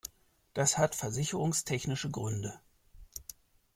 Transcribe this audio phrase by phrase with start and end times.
[0.55, 2.59] Das hat versicherungstechnische Gründe.